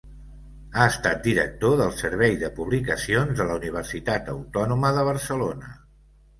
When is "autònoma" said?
4.37-4.95